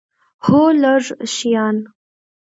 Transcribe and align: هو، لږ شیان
هو، 0.45 0.61
لږ 0.81 1.03
شیان 1.33 1.77